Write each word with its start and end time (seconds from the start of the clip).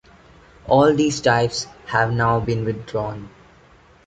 All 0.65 0.95
these 0.95 1.21
types 1.21 1.65
have 1.85 2.11
now 2.11 2.39
been 2.39 2.65
withdrawn. 2.65 3.29